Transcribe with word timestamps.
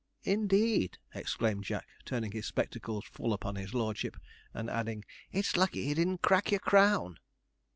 'Indeed!' 0.23 0.97
exclaimed 1.13 1.63
Jack, 1.63 1.87
turning 2.05 2.31
his 2.31 2.47
spectacles 2.47 3.05
full 3.11 3.33
upon 3.33 3.53
his 3.55 3.75
lordship, 3.75 4.17
and 4.51 4.67
adding, 4.67 5.05
'it's 5.31 5.55
lucky 5.55 5.85
he 5.85 5.93
didn't 5.93 6.23
crack 6.23 6.49
your 6.49 6.59
crown.' 6.59 7.19